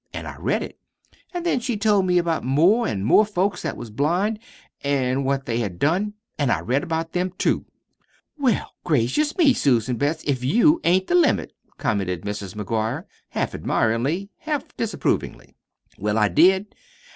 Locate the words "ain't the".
10.83-11.13